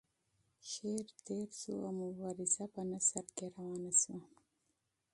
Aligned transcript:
شعر 0.71 1.07
تیر 1.25 1.49
شو 1.59 1.73
او 1.85 1.91
مبارزه 2.01 2.63
په 2.73 2.81
نثر 2.91 3.25
کې 3.35 3.45
روانه 3.55 3.91
شوه. 4.01 4.19